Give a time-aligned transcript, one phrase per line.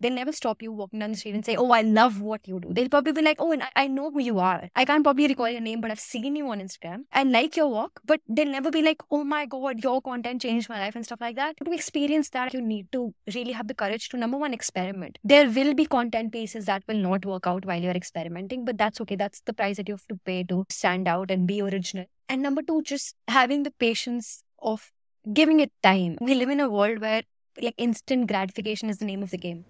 [0.00, 2.60] They'll never stop you walking down the street and say, Oh, I love what you
[2.60, 2.72] do.
[2.72, 4.68] They'll probably be like, Oh, and I, I know who you are.
[4.76, 7.04] I can't probably recall your name, but I've seen you on Instagram.
[7.12, 10.68] I like your walk, but they'll never be like, Oh my God, your content changed
[10.68, 11.56] my life and stuff like that.
[11.64, 15.18] To experience that, you need to really have the courage to, number one, experiment.
[15.24, 19.00] There will be content pieces that will not work out while you're experimenting, but that's
[19.00, 19.16] okay.
[19.16, 22.06] That's the price that you have to pay to stand out and be original.
[22.28, 24.92] And number two, just having the patience of
[25.32, 26.18] giving it time.
[26.20, 27.22] We live in a world where
[27.60, 29.64] like instant gratification is the name of the game.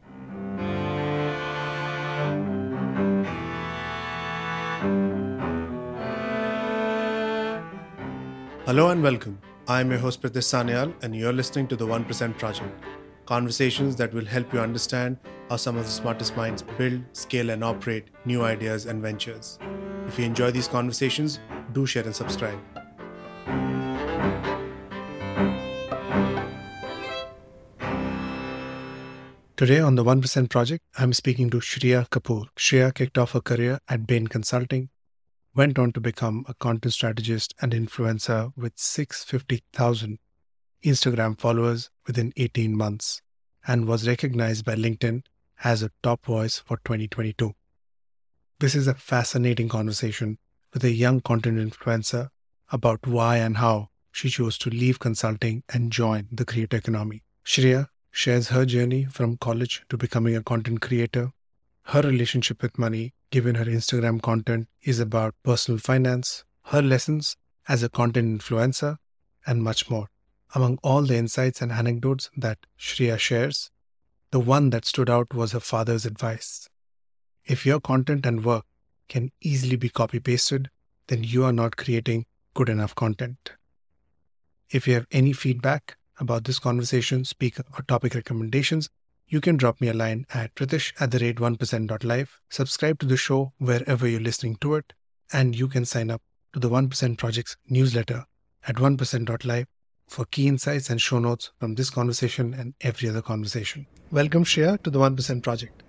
[8.69, 9.39] Hello and welcome.
[9.67, 12.85] I'm your host Pritish Sanyal, and you're listening to the 1% Project.
[13.25, 15.17] Conversations that will help you understand
[15.49, 19.59] how some of the smartest minds build, scale, and operate new ideas and ventures.
[20.07, 21.41] If you enjoy these conversations,
[21.73, 22.61] do share and subscribe.
[29.57, 32.49] Today on the 1% Project, I'm speaking to Shreyaa Kapoor.
[32.55, 34.91] Shreyaa kicked off her career at Bain Consulting,
[35.55, 40.19] went on to become a content strategist and influencer with 650,000
[40.85, 43.23] Instagram followers within 18 months
[43.67, 45.23] and was recognized by LinkedIn
[45.65, 47.55] as a top voice for 2022.
[48.61, 50.39] This is a fascinating conversation
[50.73, 52.29] with a young content influencer
[52.71, 57.23] about why and how she chose to leave consulting and join the creator economy.
[57.45, 61.33] Shreyaa shares her journey from college to becoming a content creator,
[61.85, 67.37] her relationship with money, given her Instagram content, is about personal finance, her lessons
[67.69, 68.97] as a content influencer,
[69.47, 70.09] and much more.
[70.55, 73.71] Among all the insights and anecdotes that Shreyaa shares,
[74.31, 76.69] the one that stood out was her father's advice.
[77.45, 78.65] If your content and work
[79.09, 80.71] can easily be copy pasted,
[81.09, 83.53] then you are not creating good enough content.
[84.71, 88.91] If you have any feedback about this conversation, speaker, or topic recommendations,
[89.29, 92.41] you can drop me a line at pritish at the rate 1%.live.
[92.49, 94.95] Subscribe to the show wherever you're listening to it,
[95.33, 98.25] and you can sign up to the 1% Project's newsletter
[98.67, 99.67] at 1%.live
[100.09, 103.87] for key insights and show notes from this conversation and every other conversation.
[104.11, 105.83] Welcome, Shreyaa, to the 1% Project.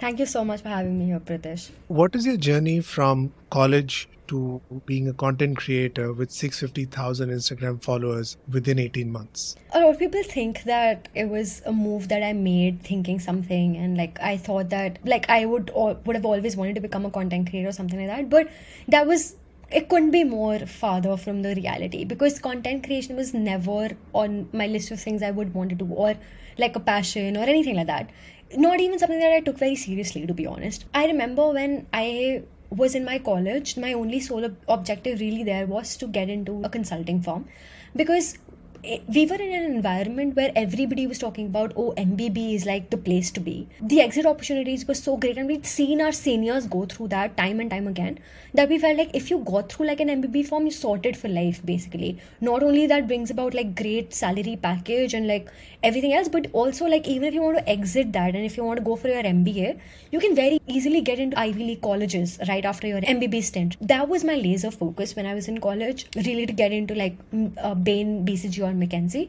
[0.00, 1.70] Thank you so much for having me here, Pritish.
[1.86, 8.36] What is your journey from college to being a content creator with 650,000 Instagram followers
[8.48, 9.56] within 18 months?
[9.72, 13.76] A lot of people think that it was a move that I made thinking something
[13.76, 17.10] and like I thought that like I would would have always wanted to become a
[17.10, 18.48] content creator or something like that but
[18.88, 19.36] that was
[19.70, 24.66] it couldn't be more farther from the reality because content creation was never on my
[24.66, 26.14] list of things I would want to do or
[26.58, 28.10] like a passion or anything like that.
[28.56, 30.84] Not even something that I took very seriously, to be honest.
[30.92, 35.96] I remember when I was in my college, my only sole objective really there was
[35.96, 37.48] to get into a consulting firm.
[37.94, 38.38] Because
[38.82, 42.96] we were in an environment where everybody was talking about oh mbb is like the
[42.96, 43.68] place to be.
[43.80, 47.60] The exit opportunities were so great and we'd seen our seniors go through that time
[47.60, 48.18] and time again
[48.54, 51.28] that we felt like if you got through like an mbb form you sorted for
[51.28, 52.18] life basically.
[52.40, 55.50] Not only that brings about like great salary package and like
[55.82, 58.64] everything else but also like even if you want to exit that and if you
[58.64, 59.78] want to go for your mba
[60.10, 63.76] you can very easily get into ivy league colleges right after your mbb stint.
[63.80, 67.16] That was my laser focus when i was in college really to get into like
[67.58, 69.28] uh, bain bcg on McKinsey.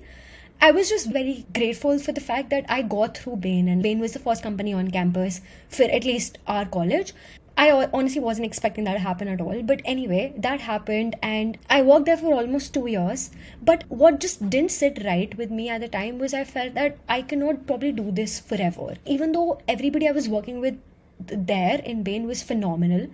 [0.64, 4.00] I was just very grateful for the fact that I got through Bain, and Bain
[4.00, 7.14] was the first company on campus for at least our college.
[7.58, 9.62] I honestly wasn't expecting that to happen at all.
[9.64, 13.32] But anyway, that happened, and I worked there for almost two years.
[13.62, 16.98] But what just didn't sit right with me at the time was I felt that
[17.10, 18.94] I cannot probably do this forever.
[19.06, 20.80] Even though everybody I was working with
[21.20, 23.08] there in Bain was phenomenal.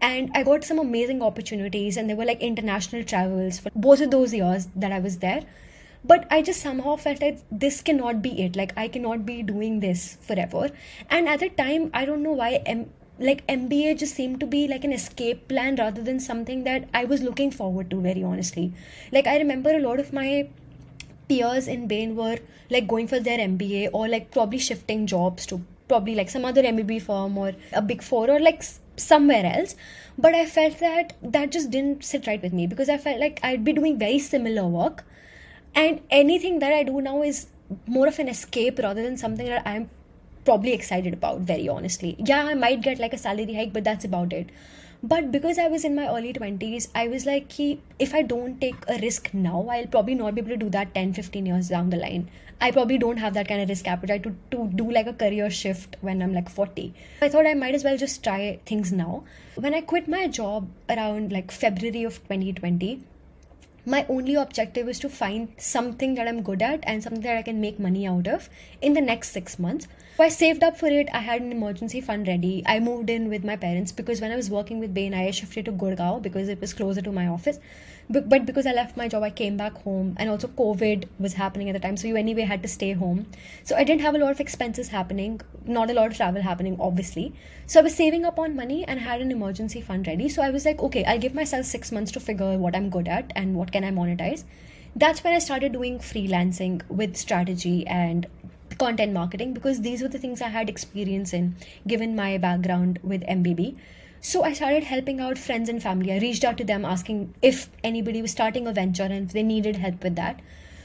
[0.00, 4.10] And I got some amazing opportunities, and there were like international travels for both of
[4.10, 5.44] those years that I was there
[6.12, 8.56] but i just somehow felt like this cannot be it.
[8.56, 10.70] Like i cannot be doing this forever.
[11.10, 14.66] And at the time i don't know why M- like mba just seemed to be
[14.68, 18.72] like an escape plan rather than something that i was looking forward to very honestly.
[19.12, 20.48] Like i remember a lot of my
[21.28, 22.38] peers in bain were
[22.70, 26.62] like going for their mba or like probably shifting jobs to probably like some other
[26.62, 28.62] mbb firm or a big four or like
[28.96, 29.74] somewhere else.
[30.18, 33.40] But i felt that that just didn't sit right with me because i felt like
[33.42, 35.04] i'd be doing very similar work
[35.74, 37.46] and anything that i do now is
[37.86, 39.88] more of an escape rather than something that i'm
[40.44, 42.16] probably excited about very honestly.
[42.18, 44.50] Yeah i might get like a salary hike but that's about it.
[45.02, 48.86] But because i was in my early 20s i was like if i don't take
[48.88, 51.90] a risk now i'll probably not be able to do that 10 15 years down
[51.90, 52.30] the line.
[52.60, 55.50] I probably don't have that kind of risk appetite to, to do like a career
[55.50, 56.92] shift when i'm like 40
[57.22, 59.24] i thought i might as well just try things now.
[59.56, 63.00] When i quit my job around like february of 2020
[63.86, 67.42] my only objective is to find something that I'm good at and something that I
[67.42, 68.48] can make money out of
[68.80, 69.86] in the next six months.
[70.16, 71.08] So I saved up for it.
[71.12, 72.62] I had an emergency fund ready.
[72.66, 75.64] I moved in with my parents because when I was working with Bain, I shifted
[75.66, 77.58] to Gurgaon because it was closer to my office.
[78.10, 81.70] But, because I left my job, I came back home, and also COVID was happening
[81.70, 83.26] at the time, so you anyway had to stay home.
[83.62, 86.76] So I didn't have a lot of expenses happening, not a lot of travel happening,
[86.78, 87.32] obviously.
[87.66, 90.28] So I was saving up on money and had an emergency fund ready.
[90.28, 92.90] So I was like, okay, I'll give myself six months to figure out what I'm
[92.90, 94.44] good at and what can I monetize.
[94.94, 98.26] That's when I started doing freelancing with strategy and
[98.78, 101.56] content marketing because these were the things I had experience in
[101.86, 103.76] given my background with MBB.
[104.26, 106.10] So I started helping out friends and family.
[106.10, 109.42] I reached out to them asking if anybody was starting a venture and if they
[109.42, 110.40] needed help with that.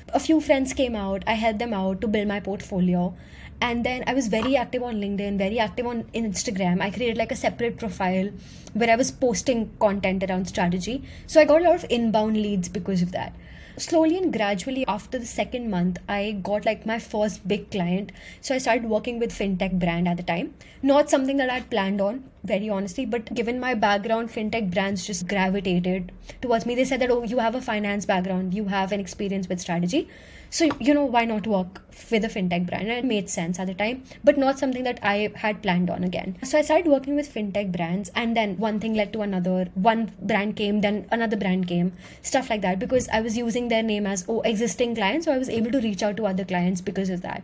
[0.09, 3.15] A few friends came out, I helped them out to build my portfolio.
[3.61, 6.81] And then I was very active on LinkedIn, very active on Instagram.
[6.81, 8.29] I created like a separate profile
[8.73, 11.05] where I was posting content around strategy.
[11.25, 13.33] So I got a lot of inbound leads because of that
[13.79, 18.11] slowly and gradually after the second month i got like my first big client.
[18.41, 20.53] So i started working with fintech brand at the time.
[20.81, 25.27] Not something that i'd planned on very honestly but given my background fintech brands just
[25.27, 26.11] gravitated
[26.41, 26.75] towards me.
[26.75, 28.53] They said that oh you have a finance background.
[28.53, 30.09] You have an experience with strategy
[30.51, 32.87] so, you know, why not work with a fintech brand?
[32.87, 36.03] And it made sense at the time, but not something that I had planned on
[36.03, 36.37] again.
[36.43, 39.65] So I started working with fintech brands, and then one thing led to another.
[39.75, 41.93] One brand came, then another brand came,
[42.23, 45.25] stuff like that, because I was using their name as oh, existing clients.
[45.25, 47.43] So I was able to reach out to other clients because of that.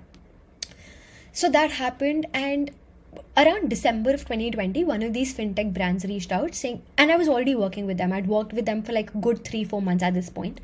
[1.31, 2.72] So that happened, and
[3.38, 7.30] around December of 2020, one of these fintech brands reached out saying, and I was
[7.30, 8.12] already working with them.
[8.12, 10.60] I'd worked with them for like good three, four months at this point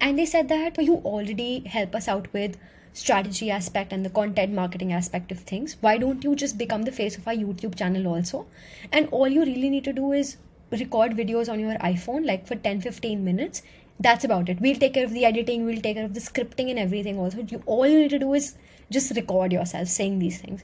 [0.00, 2.56] and they said that you already help us out with
[2.92, 5.76] strategy aspect and the content marketing aspect of things.
[5.80, 8.46] Why don't you just become the face of our youtube channel also?
[8.92, 10.36] And all you really need to do is
[10.70, 13.62] record videos on your iphone like for 10 15 minutes.
[14.00, 14.60] That's about it.
[14.60, 17.46] We'll take care of the editing we'll take care of the scripting and everything also.
[17.48, 18.56] You all you need to do is
[18.90, 20.62] just record yourself saying these things.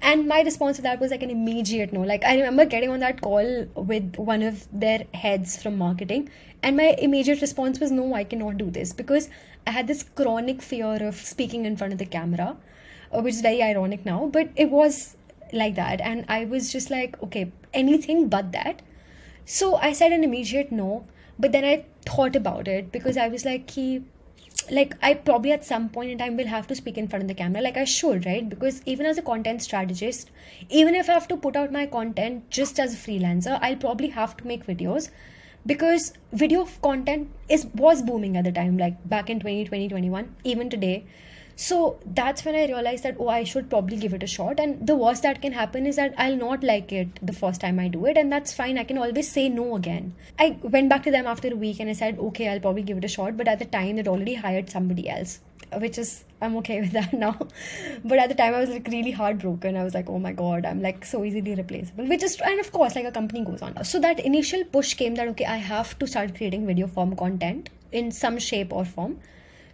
[0.00, 2.02] And my response to that was like an immediate no.
[2.02, 6.30] Like i remember getting on that call with one of their heads from marketing
[6.62, 9.28] and my immediate response was no i cannot do this because
[9.66, 12.56] i had this chronic fear of speaking in front of the camera
[13.12, 15.16] uh, which is very ironic now but it was
[15.52, 18.82] like that and i was just like okay anything but that
[19.44, 21.06] so i said an immediate no
[21.38, 24.02] but then i thought about it because i was like he
[24.70, 27.28] like I probably at some point in time will have to speak in front of
[27.28, 27.62] the camera.
[27.62, 28.46] Like I should, right?
[28.46, 30.30] Because even as a content strategist,
[30.68, 34.08] even if I have to put out my content just as a freelancer, I'll probably
[34.08, 35.10] have to make videos
[35.68, 40.70] because video content is was booming at the time, like back in 2020, 21, even
[40.70, 41.04] today.
[41.60, 44.60] So that's when I realized that, oh, I should probably give it a shot.
[44.60, 47.80] And the worst that can happen is that I'll not like it the first time
[47.80, 48.16] I do it.
[48.16, 48.78] And that's fine.
[48.78, 50.14] I can always say no again.
[50.38, 52.98] I went back to them after a week and I said, okay, I'll probably give
[52.98, 53.36] it a shot.
[53.36, 55.40] But at the time, they'd already hired somebody else,
[55.76, 57.38] which is, I'm okay with that now.
[58.04, 59.76] but at the time, I was like really heartbroken.
[59.76, 62.72] I was like, oh my God, I'm like so easily replaceable, which is, and of
[62.72, 63.84] course, like a company goes on.
[63.84, 67.70] So that initial push came that, okay, I have to start creating video form content
[67.92, 69.18] in some shape or form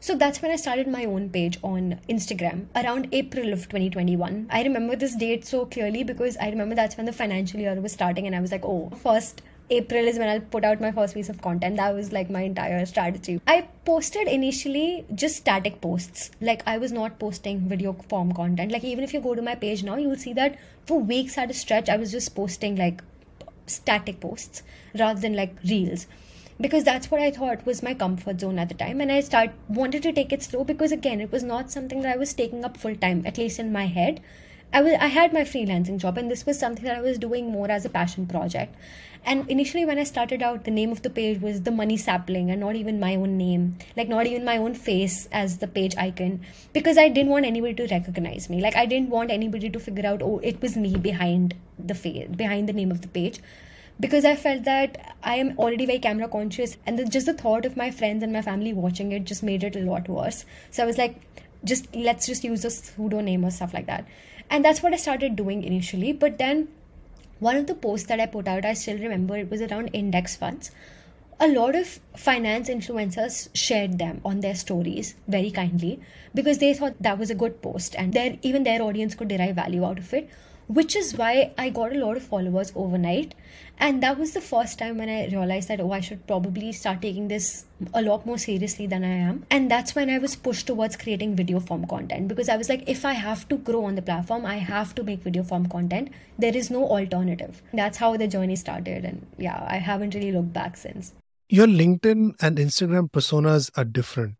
[0.04, 4.48] so that's when I started my own page on Instagram around April of 2021.
[4.50, 7.92] I remember this date so clearly because I remember that's when the financial year was
[7.92, 9.40] starting, and I was like, oh, first
[9.70, 11.76] April is when I'll put out my first piece of content.
[11.76, 13.40] That was like my entire strategy.
[13.46, 16.30] I posted initially just static posts.
[16.40, 18.72] Like I was not posting video form content.
[18.72, 21.50] Like even if you go to my page now, you'll see that for weeks at
[21.50, 23.02] a stretch, I was just posting like
[23.66, 24.62] static posts
[24.98, 26.06] rather than like reels
[26.60, 29.00] because that's what I thought was my comfort zone at the time.
[29.00, 32.14] And I start wanted to take it slow because again, it was not something that
[32.14, 34.20] I was taking up full time, at least in my head.
[34.74, 37.50] I was I had my freelancing job, and this was something that I was doing
[37.50, 38.74] more as a passion project.
[39.24, 42.50] And initially, when I started out, the name of the page was the Money Sapling,
[42.50, 45.96] and not even my own name, like not even my own face as the page
[45.96, 46.40] icon,
[46.72, 48.60] because I didn't want anybody to recognize me.
[48.60, 52.28] Like I didn't want anybody to figure out, oh, it was me behind the face,
[52.44, 53.40] behind the name of the page
[54.00, 57.64] because I felt that I am already very camera conscious, and the, just the thought
[57.64, 60.44] of my friends and my family watching it just made it a lot worse.
[60.72, 61.20] So I was like,
[61.64, 64.06] just let's just use a pseudo name or stuff like that,
[64.50, 66.12] and that's what I started doing initially.
[66.12, 66.68] But then
[67.40, 70.36] one of the posts that I put out, I still remember it was around index
[70.36, 70.70] funds.
[71.40, 76.00] A lot of finance influencers shared them on their stories very kindly
[76.32, 79.84] because they thought that was a good post and even their audience could derive value
[79.84, 80.30] out of it
[80.66, 83.34] which is why I got a lot of followers overnight.
[83.78, 87.02] And that was the first time when I realized that, oh, I should probably start
[87.02, 89.44] taking this a lot more seriously than I am.
[89.50, 92.88] And that's when I was pushed towards creating video form content because I was like,
[92.88, 96.10] if I have to grow on the platform, I have to make video form content.
[96.38, 97.62] There is no alternative.
[97.72, 99.04] That's how the journey started.
[99.04, 101.12] And yeah, I haven't really looked back since.
[101.48, 104.36] Your LinkedIn and Instagram personas are different.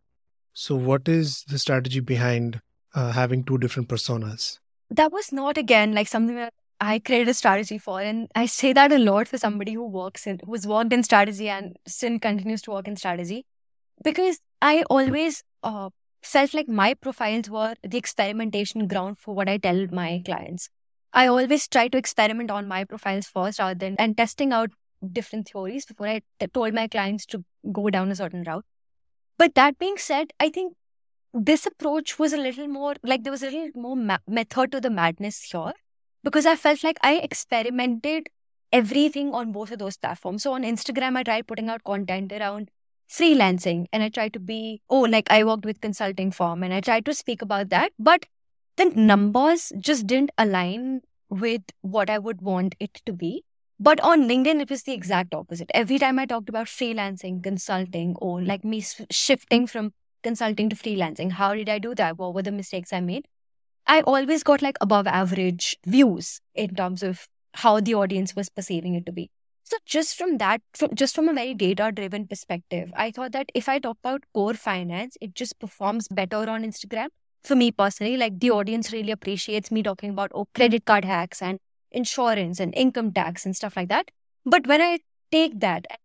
[0.54, 2.60] So, what is the strategy behind
[2.94, 4.58] uh, having two different personas?
[4.96, 8.00] That was not again like something that I created a strategy for.
[8.00, 11.48] And I say that a lot for somebody who works in, who's worked in strategy
[11.48, 13.46] and still continues to work in strategy.
[14.02, 15.90] Because I always uh,
[16.22, 20.68] felt like my profiles were the experimentation ground for what I tell my clients.
[21.12, 24.70] I always try to experiment on my profiles first rather than and testing out
[25.12, 28.64] different theories before I t- told my clients to go down a certain route.
[29.38, 30.74] But that being said, I think
[31.34, 34.80] this approach was a little more like there was a little more ma- method to
[34.80, 35.72] the madness here
[36.22, 38.28] because I felt like I experimented
[38.72, 40.44] everything on both of those platforms.
[40.44, 42.70] So on Instagram, I tried putting out content around
[43.10, 46.80] freelancing and I tried to be, oh, like I worked with consulting firm and I
[46.80, 47.92] tried to speak about that.
[47.98, 48.26] But
[48.76, 53.44] the numbers just didn't align with what I would want it to be.
[53.80, 55.70] But on LinkedIn, it was the exact opposite.
[55.74, 59.92] Every time I talked about freelancing, consulting, or like me shifting from
[60.24, 62.18] consulting to freelancing, how did I do that?
[62.18, 63.28] What were the mistakes I made?
[63.86, 68.94] I always got like above average views in terms of how the audience was perceiving
[68.94, 69.30] it to be.
[69.64, 73.50] So just from that, from, just from a very data driven perspective, I thought that
[73.54, 77.08] if I talk about core finance, it just performs better on Instagram.
[77.44, 81.42] For me personally, like the audience really appreciates me talking about oh credit card hacks
[81.42, 81.58] and
[81.90, 84.10] insurance and income tax and stuff like that.
[84.44, 84.98] But when I
[85.30, 85.96] take that, uh,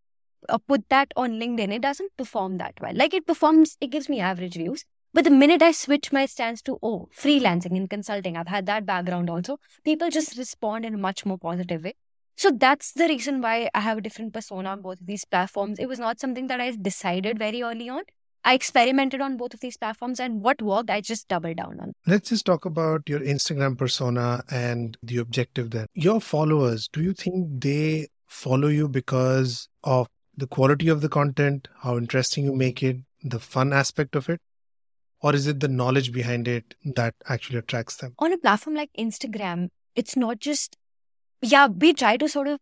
[0.48, 2.93] Uh, put that on LinkedIn, it doesn't perform that well.
[2.96, 4.86] Like it performs, it gives me average views.
[5.13, 8.86] But the minute I switch my stance to, oh, freelancing and consulting, I've had that
[8.86, 11.96] background also, people just respond in a much more positive way.
[12.38, 15.79] So that's the reason why I have a different persona on both of these platforms.
[15.79, 18.03] It was not something that I decided very early on.
[18.46, 21.93] I experimented on both of these platforms and what worked, I just doubled down on.
[22.08, 25.88] Let's just talk about your Instagram persona and the objective there.
[25.93, 30.08] Your followers, do you think they follow you because of
[30.39, 34.41] the quality of the content, how interesting you make it, the fun aspect of it?
[35.22, 38.15] Or is it the knowledge behind it that actually attracts them?
[38.19, 40.77] On a platform like Instagram, it's not just,
[41.41, 42.60] yeah, we try to sort of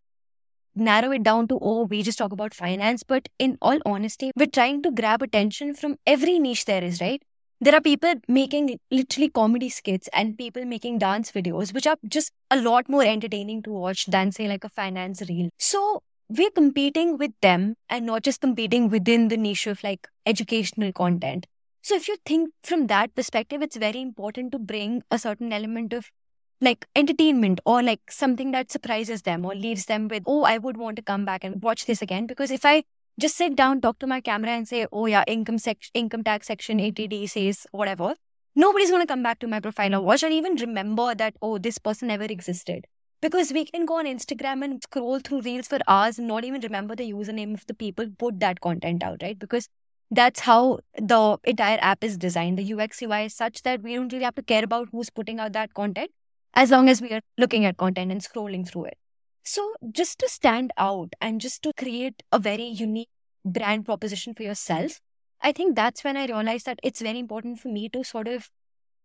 [0.76, 3.04] narrow it down to, oh, we just talk about finance.
[3.04, 7.22] But in all honesty, we're trying to grab attention from every niche there is, right?
[7.62, 12.32] There are people making literally comedy skits and people making dance videos, which are just
[12.50, 15.50] a lot more entertaining to watch than, say, like a finance reel.
[15.60, 20.92] So we're competing with them and not just competing within the niche of like educational
[20.92, 21.48] content.
[21.82, 25.94] So if you think from that perspective, it's very important to bring a certain element
[25.94, 26.12] of
[26.60, 30.76] like entertainment or like something that surprises them or leaves them with, oh, I would
[30.76, 32.26] want to come back and watch this again.
[32.26, 32.84] Because if I
[33.20, 36.48] just sit down, talk to my camera and say, oh yeah, income sec- income tax
[36.48, 38.16] section 80D says whatever,
[38.56, 41.58] nobody's going to come back to my profile or watch and even remember that, oh,
[41.58, 42.86] this person ever existed.
[43.22, 46.62] Because we can go on Instagram and scroll through reels for hours and not even
[46.62, 49.38] remember the username of the people put that content out, right?
[49.38, 49.70] Because
[50.12, 52.60] that's how the entire app is designed.
[52.60, 55.40] The UX UI is such that we don't really have to care about who's putting
[55.40, 56.12] out that content
[56.54, 58.98] as long as we are looking at content and scrolling through it.
[59.44, 63.10] So, just to stand out and just to create a very unique
[63.46, 65.00] brand proposition for yourself,
[65.42, 68.50] I think that's when I realized that it's very important for me to sort of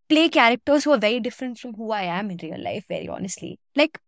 [0.08, 3.58] play characters who are very different from who I am in real life, very honestly.
[3.74, 3.98] Like,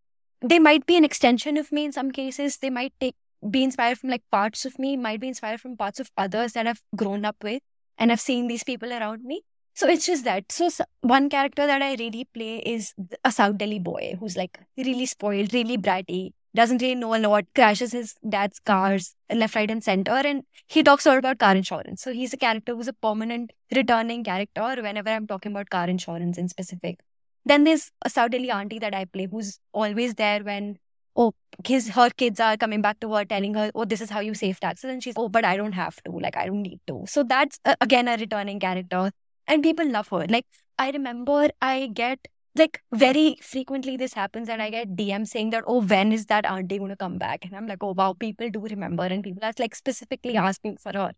[0.41, 2.59] they might be an extension of me in some cases.
[2.59, 3.17] They might take
[3.51, 6.67] be inspired from like parts of me, might be inspired from parts of others that
[6.67, 7.63] I've grown up with
[7.99, 9.43] and I've seen these people around me.
[9.75, 10.51] So it's just that.
[10.53, 10.71] So
[11.01, 15.53] one character that I really play is a South Delhi boy who's like really spoiled,
[15.53, 20.13] really bratty, doesn't really know a lot, crashes his dad's cars left, right, and center,
[20.13, 22.03] and he talks a lot about car insurance.
[22.03, 26.39] So he's a character who's a permanent returning character whenever I'm talking about car insurance
[26.39, 27.01] in specific.
[27.45, 30.79] Then there's a South Delhi auntie that I play who's always there when
[31.17, 31.33] oh
[31.67, 34.35] his her kids are coming back to her telling her oh this is how you
[34.35, 37.05] save taxes and she's oh but i don't have to like i don't need to
[37.07, 39.11] so that's uh, again a returning character
[39.47, 40.47] and people love her like
[40.79, 42.19] i remember i get
[42.57, 46.45] like very frequently this happens and i get dms saying that oh when is that
[46.47, 49.45] auntie going to come back and i'm like oh wow people do remember and people
[49.45, 51.13] are like specifically asking for her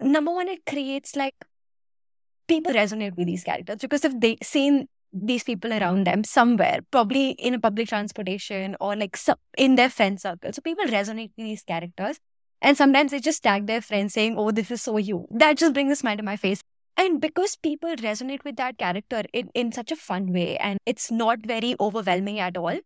[0.00, 1.34] number one it creates like
[2.46, 7.30] people resonate with these characters because if they seen these people around them somewhere, probably
[7.30, 9.16] in a public transportation or like
[9.56, 10.52] in their friend circle.
[10.52, 12.18] So people resonate with these characters.
[12.62, 15.26] And sometimes they just tag their friends saying, Oh, this is so you.
[15.30, 16.62] That just brings a smile to my face.
[16.96, 21.10] And because people resonate with that character in, in such a fun way and it's
[21.10, 22.78] not very overwhelming at all,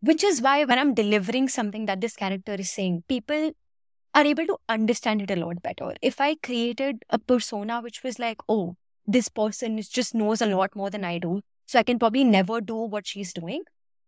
[0.00, 3.52] which is why when I'm delivering something that this character is saying, people
[4.14, 5.94] are able to understand it a lot better.
[6.00, 10.76] If I created a persona which was like, oh, this person just knows a lot
[10.76, 11.40] more than I do.
[11.66, 13.62] So I can probably never do what she's doing.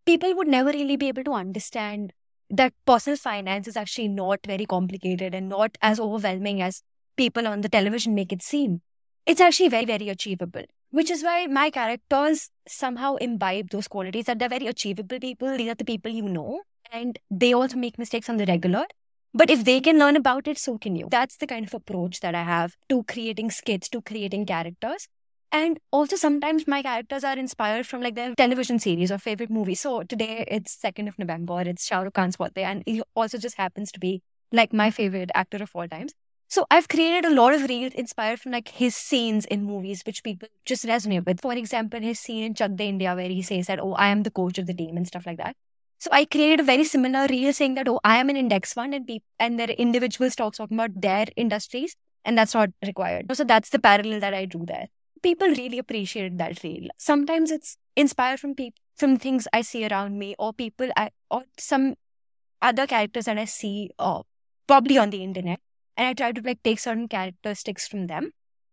[0.07, 2.13] People would never really be able to understand
[2.51, 6.83] that personal finance is actually not very complicated and not as overwhelming as
[7.17, 8.83] people on the television make it seem.
[9.27, 10.65] It's actually very, very achievable.
[10.91, 15.57] which is why my characters somehow imbibe those qualities that they're very achievable people.
[15.57, 16.61] These are the people you know,
[16.93, 18.85] and they also make mistakes on the regular.
[19.33, 21.09] But if they can learn about it, so can you.
[21.11, 25.09] That's the kind of approach that I have to creating skits, to creating characters.
[25.51, 29.75] And also sometimes my characters are inspired from like their television series or favorite movie.
[29.75, 33.57] So today it's 2nd of November, it's Shah Rukh Khan's birthday, and he also just
[33.57, 36.13] happens to be like my favorite actor of all times.
[36.55, 40.23] So I've created a lot of reels inspired from like his scenes in movies, which
[40.23, 41.41] people just resonate with.
[41.41, 44.31] For example, his scene in Chak India where he says that, oh, I am the
[44.31, 45.57] coach of the team and stuff like that.
[45.99, 48.95] So I created a very similar reel saying that, oh, I am an index fund
[48.95, 53.37] and people and there are individuals talk talking about their industries and that's not required.
[53.37, 54.87] So that's the parallel that I drew there.
[55.25, 56.87] People really appreciated that reel.
[56.99, 61.43] Sometimes it's inspired from people from things I see around me or people I, or
[61.59, 61.97] some
[62.63, 64.23] other characters that I see uh,
[64.69, 65.59] probably on the internet
[65.97, 68.33] and I try to like take certain characteristics from them.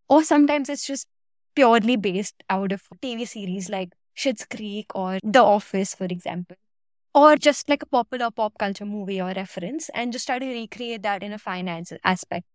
[0.09, 1.07] Or sometimes it's just
[1.55, 6.55] purely based out of TV series like Schitt's Creek or The Office, for example.
[7.13, 11.03] Or just like a popular pop culture movie or reference and just try to recreate
[11.03, 12.45] that in a finance aspect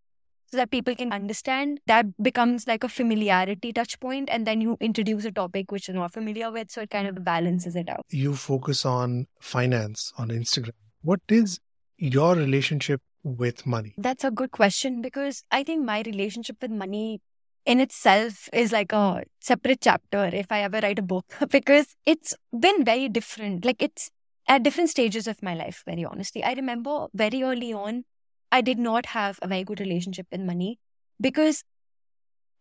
[0.46, 1.80] so that people can understand.
[1.86, 5.96] That becomes like a familiarity touch point, and then you introduce a topic which you're
[5.96, 8.06] not familiar with, so it kind of balances it out.
[8.10, 10.72] You focus on finance on Instagram.
[11.02, 11.58] What is
[11.98, 13.94] your relationship with money?
[13.98, 17.20] That's a good question because I think my relationship with money
[17.64, 22.34] in itself is like a separate chapter if I ever write a book because it's
[22.58, 23.64] been very different.
[23.64, 24.10] Like it's
[24.48, 26.44] at different stages of my life, very honestly.
[26.44, 28.04] I remember very early on,
[28.52, 30.78] I did not have a very good relationship with money
[31.20, 31.64] because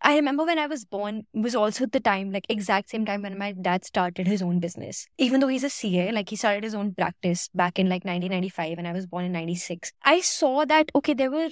[0.05, 3.39] I remember when I was born was also the time, like exact same time when
[3.39, 5.07] my dad started his own business.
[5.17, 8.77] Even though he's a CA, like he started his own practice back in like 1995
[8.77, 9.91] and I was born in 96.
[10.03, 11.49] I saw that, okay, there were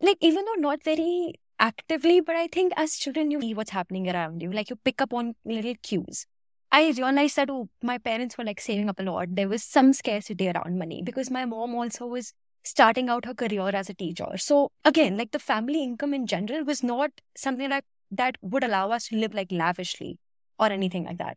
[0.00, 4.08] like, even though not very actively, but I think as children, you see what's happening
[4.08, 4.50] around you.
[4.50, 6.24] Like you pick up on little cues.
[6.72, 9.28] I realized that, oh, my parents were like saving up a lot.
[9.30, 12.32] There was some scarcity around money because my mom also was
[12.64, 14.36] starting out her career as a teacher.
[14.36, 18.90] So again, like the family income in general was not something that that would allow
[18.90, 20.18] us to live like lavishly
[20.58, 21.36] or anything like that.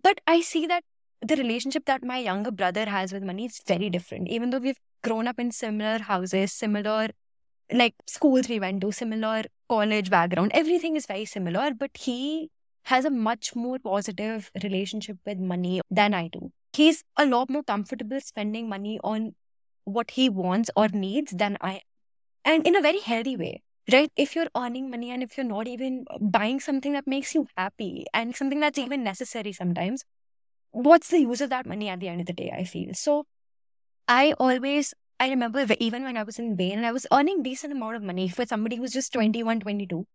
[0.00, 0.84] But I see that
[1.20, 4.28] the relationship that my younger brother has with money is very different.
[4.28, 7.08] Even though we've grown up in similar houses, similar
[7.72, 12.50] like schools we went to, similar college background, everything is very similar, but he
[12.84, 16.50] has a much more positive relationship with money than I do.
[16.72, 19.34] He's a lot more comfortable spending money on
[19.84, 21.82] what he wants or needs than I
[22.44, 23.62] and in a very healthy way.
[23.92, 24.12] Right?
[24.16, 28.06] If you're earning money and if you're not even buying something that makes you happy
[28.14, 30.04] and something that's even necessary sometimes,
[30.70, 32.52] what's the use of that money at the end of the day?
[32.56, 33.24] I feel so.
[34.06, 37.72] I always, I remember even when I was in Bain and I was earning decent
[37.72, 40.06] amount of money for somebody who's just 21, 22.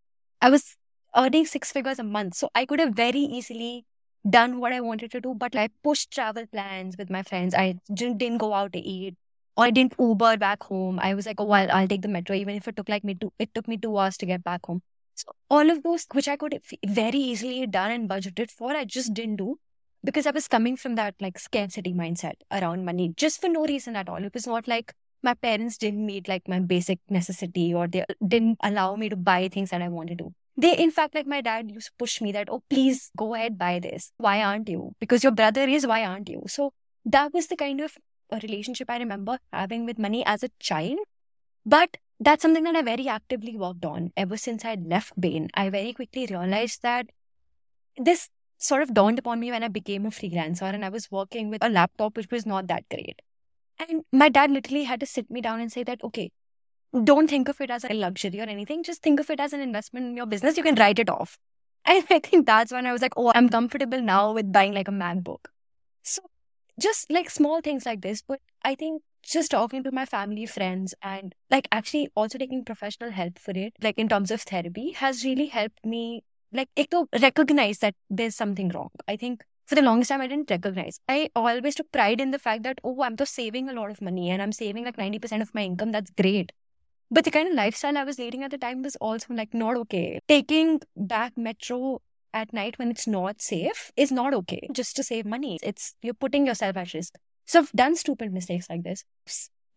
[0.42, 0.78] I was
[1.16, 2.36] earning six figures a month.
[2.36, 3.86] So I could have very easily
[4.30, 7.54] done what I wanted to do, but I pushed travel plans with my friends.
[7.54, 9.16] I didn't go out to eat
[9.58, 11.00] or I didn't Uber back home.
[11.02, 13.15] I was like, oh, well, I'll take the metro, even if it took like me
[13.15, 14.82] two, it took me two hours to get back home.
[15.15, 19.13] So all of those, which I could very easily done and budgeted for, I just
[19.15, 19.60] didn't do
[20.04, 23.96] because I was coming from that like scarcity mindset around money just for no reason
[23.96, 24.24] at all.
[24.24, 24.93] It was not like
[25.24, 29.15] my parents didn't meet like my basic necessity or they uh, didn't allow me to
[29.15, 30.34] buy things that I wanted to.
[30.56, 33.58] They, in fact, like my dad used to push me that, oh, please go ahead,
[33.58, 34.12] buy this.
[34.17, 34.93] Why aren't you?
[35.00, 36.43] Because your brother is, why aren't you?
[36.48, 36.74] So
[37.06, 37.98] that was the kind of
[38.32, 41.00] a relationship I remember having with money as a child.
[41.66, 45.50] But that's something that I very actively worked on ever since I left Bain.
[45.54, 47.08] I very quickly realized that
[47.98, 51.50] this sort of dawned upon me when I became a freelancer and I was working
[51.50, 53.22] with a laptop which was not that great.
[53.80, 56.32] And my dad literally had to sit me down and say that, okay,
[57.04, 58.84] don't think of it as a luxury or anything.
[58.84, 60.58] Just think of it as an investment in your business.
[60.58, 61.38] You can write it off.
[61.86, 64.90] And I think that's when I was like, oh, I'm comfortable now with buying like
[64.90, 65.46] a MacBook.
[66.04, 66.22] So
[66.80, 68.22] just like small things like this.
[68.22, 73.12] But I think just talking to my family, friends, and like actually also taking professional
[73.12, 77.80] help for it, like in terms of therapy, has really helped me like to recognize
[77.80, 78.90] that there's something wrong.
[79.08, 81.00] I think for the longest time I didn't recognize.
[81.10, 84.02] I always took pride in the fact that, oh, I'm just saving a lot of
[84.02, 85.92] money and I'm saving like 90% of my income.
[85.92, 86.54] That's great.
[87.12, 89.76] But the kind of lifestyle I was leading at the time was also like not
[89.78, 90.20] okay.
[90.28, 92.02] Taking back metro
[92.34, 95.58] at night when it's not safe is not okay just to save money.
[95.63, 97.16] It's you're putting yourself at risk.
[97.46, 99.04] So I've done stupid mistakes like this.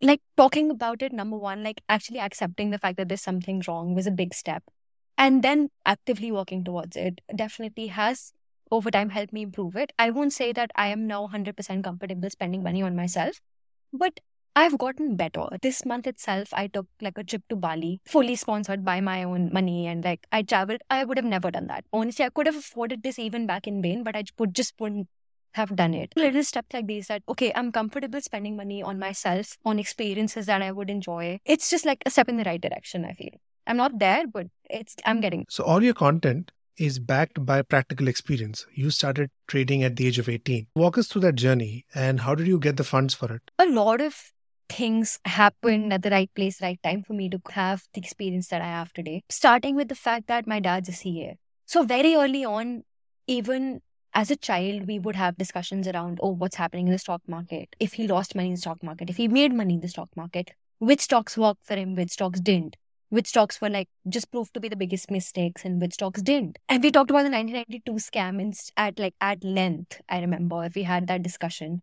[0.01, 3.93] Like talking about it, number one, like actually accepting the fact that there's something wrong
[3.93, 4.63] was a big step.
[5.17, 8.33] And then actively working towards it definitely has
[8.71, 9.91] over time helped me improve it.
[9.99, 13.39] I won't say that I am now 100% comfortable spending money on myself,
[13.93, 14.19] but
[14.53, 15.47] I've gotten better.
[15.61, 19.49] This month itself, I took like a trip to Bali, fully sponsored by my own
[19.53, 20.81] money, and like I traveled.
[20.89, 21.85] I would have never done that.
[21.93, 25.07] Honestly, I could have afforded this even back in Bain, but I would just wouldn't
[25.53, 26.13] have done it.
[26.15, 30.61] Little steps like these that, okay, I'm comfortable spending money on myself, on experiences that
[30.61, 31.39] I would enjoy.
[31.45, 33.31] It's just like a step in the right direction, I feel.
[33.67, 35.45] I'm not there, but it's I'm getting.
[35.49, 38.65] So all your content is backed by practical experience.
[38.73, 40.67] You started trading at the age of 18.
[40.75, 43.51] Walk us through that journey and how did you get the funds for it?
[43.59, 44.31] A lot of
[44.71, 48.61] things happened at the right place, right time for me to have the experience that
[48.61, 49.23] I have today.
[49.29, 51.37] Starting with the fact that my dad's a CA.
[51.65, 52.83] So very early on,
[53.27, 53.81] even
[54.13, 57.75] as a child, we would have discussions around, oh, what's happening in the stock market?
[57.79, 60.09] If he lost money in the stock market, if he made money in the stock
[60.15, 62.77] market, which stocks worked for him, which stocks didn't,
[63.09, 66.57] which stocks were like just proved to be the biggest mistakes and which stocks didn't.
[66.69, 70.01] And we talked about the 1992 scam in, at like at length.
[70.09, 71.81] I remember if we had that discussion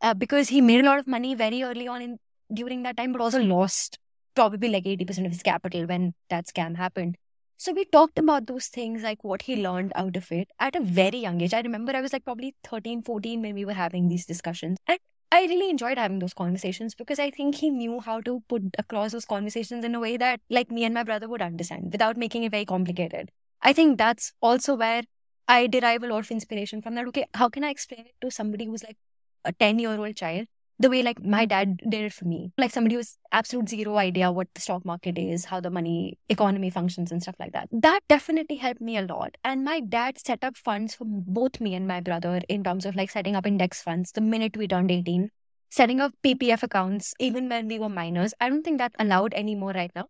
[0.00, 2.18] uh, because he made a lot of money very early on in
[2.52, 3.98] during that time, but also lost
[4.34, 7.16] probably like 80% of his capital when that scam happened.
[7.56, 10.80] So we talked about those things, like what he learned out of it at a
[10.80, 11.52] very young age.
[11.52, 14.78] I remember I was like probably 13, 14 when we were having these discussions.
[14.86, 14.98] And
[15.32, 19.12] I really enjoyed having those conversations because I think he knew how to put across
[19.12, 22.44] those conversations in a way that like me and my brother would understand without making
[22.44, 23.30] it very complicated.
[23.62, 25.02] I think that's also where
[25.46, 27.06] I derive a lot of inspiration from that.
[27.08, 28.96] Okay, how can I explain it to somebody who's like
[29.44, 30.46] a 10 year old child
[30.80, 32.52] the way like my dad did it for me.
[32.56, 36.70] Like somebody who's absolute zero idea what the stock market is, how the money economy
[36.70, 37.68] functions and stuff like that.
[37.70, 39.36] That definitely helped me a lot.
[39.44, 42.96] And my dad set up funds for both me and my brother in terms of
[42.96, 45.28] like setting up index funds the minute we turned 18,
[45.68, 48.32] setting up PPF accounts even when we were minors.
[48.40, 50.06] I don't think that's allowed anymore right now.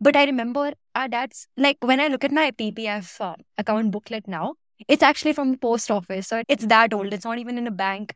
[0.00, 4.26] But I remember our dad's like when I look at my PPF uh, account booklet
[4.26, 4.54] now,
[4.88, 6.28] it's actually from the post office.
[6.28, 7.12] So it's that old.
[7.12, 8.14] It's not even in a bank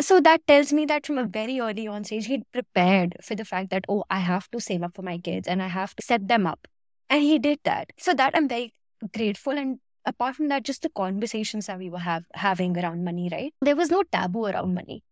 [0.00, 3.44] so that tells me that from a very early on stage, he'd prepared for the
[3.44, 6.02] fact that, oh, I have to save up for my kids and I have to
[6.02, 6.66] set them up.
[7.10, 7.92] And he did that.
[7.98, 8.72] So that I'm very
[9.14, 9.52] grateful.
[9.52, 13.52] And apart from that, just the conversations that we were have, having around money, right?
[13.60, 15.02] There was no taboo around money.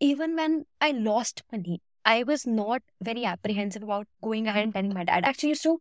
[0.00, 4.94] Even when I lost money, I was not very apprehensive about going ahead and telling
[4.94, 5.24] my dad.
[5.24, 5.80] I actually used to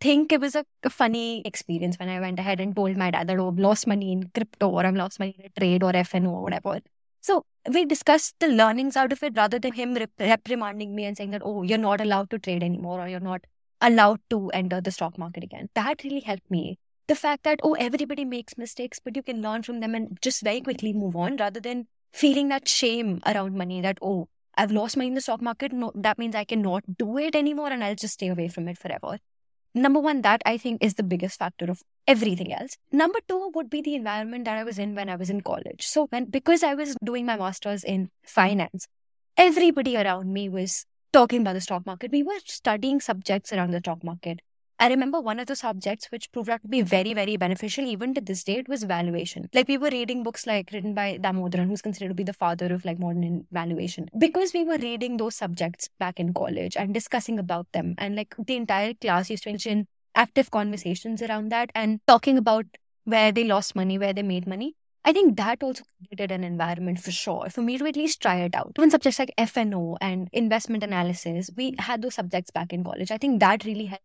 [0.00, 3.28] think it was a, a, funny experience when I went ahead and told my dad
[3.28, 5.92] that, oh, I've lost money in crypto or I've lost money in a trade or
[5.92, 6.80] FNO or whatever.
[7.24, 11.16] So we discussed the learnings out of it rather than him rep- reprimanding me and
[11.16, 13.46] saying that, oh, you're not allowed to trade anymore or you're not
[13.80, 15.70] allowed to enter the stock market again.
[15.74, 16.78] That really helped me.
[17.08, 20.42] The fact that, oh, everybody makes mistakes, but you can learn from them and just
[20.42, 24.94] very quickly move on rather than feeling that shame around money that, oh, I've lost
[24.98, 25.72] money in the stock market.
[25.72, 28.76] No, that means I cannot do it anymore and I'll just stay away from it
[28.76, 29.18] forever.
[29.74, 32.76] Number one, that I think is the biggest factor of everything else.
[32.92, 35.86] Number two would be the environment that I was in when I was in college.
[35.86, 38.86] So when because I was doing my master's in finance,
[39.36, 42.12] everybody around me was talking about the stock market.
[42.12, 44.40] We were studying subjects around the stock market.
[44.78, 48.12] I remember one of the subjects which proved out to be very, very beneficial even
[48.14, 49.48] to this day it was valuation.
[49.54, 52.72] Like we were reading books like written by Damodaran, who's considered to be the father
[52.74, 54.08] of like modern valuation.
[54.18, 57.94] Because we were reading those subjects back in college and discussing about them.
[57.98, 62.36] And like the entire class used to engage in active conversations around that and talking
[62.36, 62.66] about
[63.04, 64.74] where they lost money, where they made money.
[65.04, 68.36] I think that also created an environment for sure for me to at least try
[68.36, 68.72] it out.
[68.78, 73.10] Even subjects like FNO and investment analysis, we had those subjects back in college.
[73.10, 74.02] I think that really helped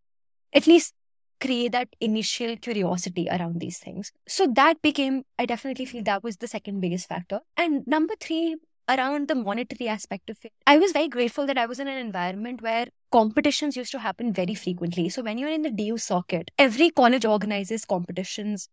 [0.54, 0.94] at least
[1.40, 4.12] create that initial curiosity around these things.
[4.28, 7.40] So that became, I definitely feel that was the second biggest factor.
[7.56, 8.58] And number three,
[8.90, 11.98] around the monetary aspect of it, I was very grateful that I was in an
[11.98, 15.10] environment where competitions used to happen very frequently.
[15.10, 18.68] So when you're in the DU circuit, every college organizes competitions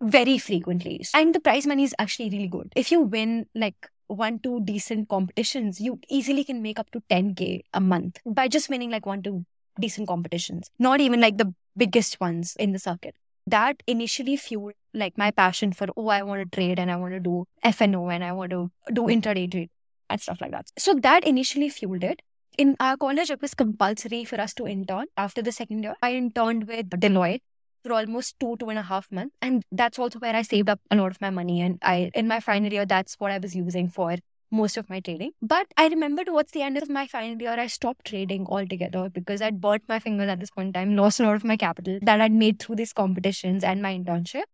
[0.00, 1.04] very frequently.
[1.14, 2.72] And the prize money is actually really good.
[2.76, 7.62] If you win like one, two decent competitions, you easily can make up to 10K
[7.74, 9.44] a month by just winning like one, two
[9.80, 13.14] decent competitions, not even like the biggest ones in the circuit.
[13.46, 17.14] That initially fueled like my passion for, oh, I want to trade and I want
[17.14, 19.70] to do FNO and I want to do intraday trade
[20.10, 20.66] and stuff like that.
[20.78, 22.22] So that initially fueled it.
[22.58, 25.94] In our college, it was compulsory for us to intern after the second year.
[26.02, 27.42] I interned with Deloitte
[27.84, 29.36] for almost two, two and a half months.
[29.42, 31.60] And that's also where I saved up a lot of my money.
[31.60, 34.16] And I, in my final year, that's what I was using for
[34.50, 35.32] most of my trading.
[35.42, 39.42] But I remember towards the end of my final year, I stopped trading altogether because
[39.42, 41.98] I'd burnt my fingers at this point in time, lost a lot of my capital
[42.02, 44.44] that I'd made through these competitions and my internship.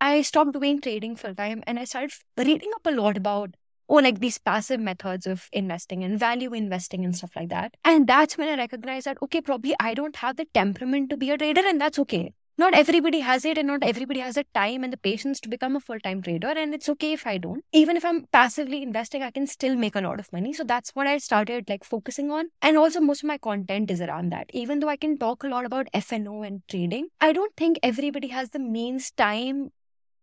[0.00, 3.54] I stopped doing trading full time and I started reading up a lot about
[3.88, 7.74] oh, like these passive methods of investing and value investing and stuff like that.
[7.84, 11.30] And that's when I recognized that, okay, probably I don't have the temperament to be
[11.30, 12.34] a trader and that's okay.
[12.58, 15.76] Not everybody has it and not everybody has the time and the patience to become
[15.76, 17.64] a full-time trader and it's okay if i don't.
[17.72, 20.52] Even if i'm passively investing i can still make a lot of money.
[20.52, 22.50] So that's what i started like focusing on.
[22.60, 24.50] And also most of my content is around that.
[24.52, 28.28] Even though i can talk a lot about fno and trading i don't think everybody
[28.28, 29.70] has the means time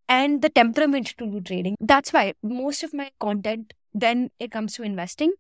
[0.08, 1.76] and the temperament to do trading.
[1.80, 5.34] That's why most of my content when it comes to investing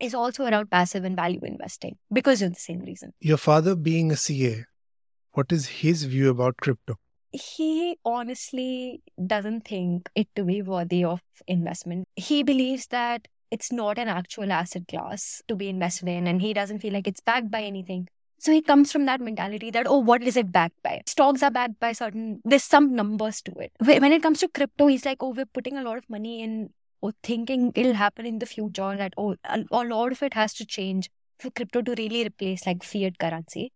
[0.00, 3.12] is also around passive and value investing because of the same reason.
[3.20, 4.64] Your father being a CA,
[5.32, 6.96] what is his view about crypto?
[7.32, 12.08] he honestly doesn't think it to be worthy of investment.
[12.16, 16.52] He believes that it's not an actual asset class to be invested in, and he
[16.52, 18.08] doesn't feel like it's backed by anything.
[18.40, 21.02] So he comes from that mentality that, oh, what is it backed by?
[21.06, 23.72] Stocks are backed by certain, there's some numbers to it.
[23.80, 26.70] When it comes to crypto, he's like, oh, we're putting a lot of money in,
[27.00, 30.54] or thinking it'll happen in the future, that, oh, a, a lot of it has
[30.54, 31.10] to change
[31.40, 33.72] for crypto to really replace like fiat currency.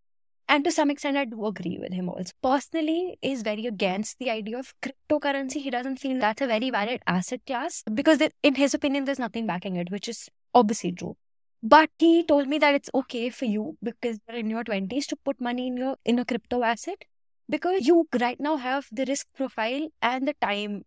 [0.48, 2.32] And to some extent, I do agree with him also.
[2.42, 5.62] Personally, is very against the idea of cryptocurrency.
[5.62, 9.46] He doesn't feel that's a very valid asset class because, in his opinion, there's nothing
[9.46, 11.16] backing it, which is obviously true.
[11.62, 15.16] But he told me that it's okay for you because you're in your twenties to
[15.16, 17.04] put money in your in a crypto asset
[17.48, 20.84] because you right now have the risk profile and the time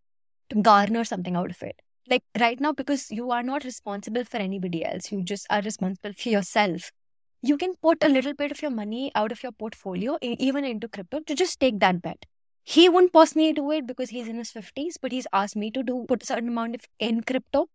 [0.49, 1.81] to garner something out of it.
[2.09, 6.13] Like right now, because you are not responsible for anybody else, you just are responsible
[6.13, 6.91] for yourself
[7.47, 10.87] you can put a little bit of your money out of your portfolio, even into
[10.87, 12.25] crypto, to just take that bet.
[12.63, 15.83] He wouldn't personally do it because he's in his 50s, but he's asked me to
[15.83, 17.67] do put a certain amount of in crypto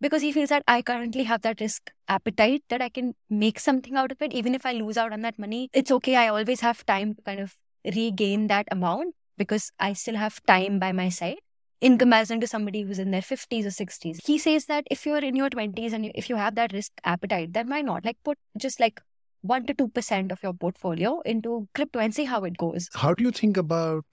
[0.00, 3.96] because he feels that I currently have that risk appetite that I can make something
[3.96, 4.32] out of it.
[4.32, 6.14] Even if I lose out on that money, it's okay.
[6.16, 10.78] I always have time to kind of regain that amount because I still have time
[10.78, 11.38] by my side
[11.80, 14.24] in comparison to somebody who's in their 50s or 60s.
[14.24, 17.52] He says that if you're in your 20s and if you have that risk appetite,
[17.52, 18.04] then why not?
[18.04, 19.00] Like put just like
[19.46, 22.88] 1 to 2% of your portfolio into crypto and see how it goes.
[22.94, 24.04] How do you think about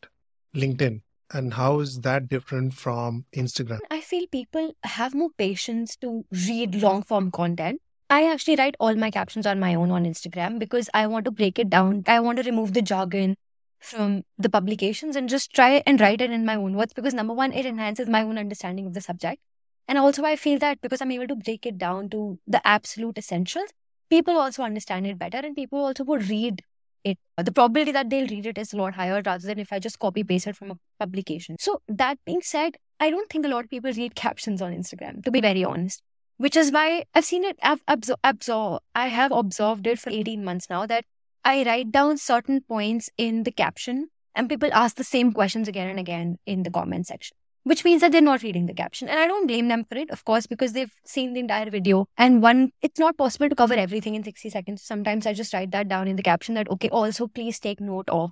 [0.55, 1.01] LinkedIn
[1.33, 3.79] and how is that different from Instagram?
[3.89, 7.81] I feel people have more patience to read long form content.
[8.09, 11.31] I actually write all my captions on my own on Instagram because I want to
[11.31, 12.03] break it down.
[12.07, 13.35] I want to remove the jargon
[13.79, 17.33] from the publications and just try and write it in my own words because number
[17.33, 19.41] one, it enhances my own understanding of the subject.
[19.87, 23.17] And also, I feel that because I'm able to break it down to the absolute
[23.17, 23.69] essentials,
[24.13, 26.63] people also understand it better and people also would read
[27.03, 27.17] it.
[27.37, 29.99] The probability that they'll read it is a lot higher rather than if I just
[29.99, 31.57] copy paste it from a publication.
[31.59, 35.23] So, that being said, I don't think a lot of people read captions on Instagram,
[35.23, 36.01] to be very honest.
[36.37, 40.43] Which is why I've seen it, I've absor- absor- I have observed it for 18
[40.43, 41.05] months now that
[41.43, 45.89] I write down certain points in the caption and people ask the same questions again
[45.89, 49.07] and again in the comment section, which means that they're not reading the caption.
[49.07, 52.07] And I don't blame them for it, of course, because they've seen the entire video.
[52.17, 54.81] And one, it's not possible to cover everything in 60 seconds.
[54.81, 58.09] Sometimes I just write that down in the caption that, okay, also please take note
[58.09, 58.31] of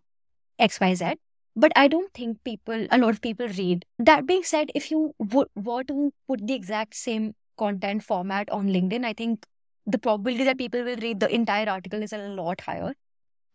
[0.60, 1.16] XYZ.
[1.56, 3.86] But I don't think people, a lot of people read.
[4.00, 8.68] That being said, if you would, were to put the exact same content format on
[8.68, 9.46] LinkedIn, I think
[9.86, 12.94] the probability that people will read the entire article is a lot higher.